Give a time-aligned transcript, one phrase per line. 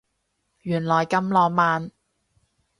[0.63, 1.91] 原來咁浪漫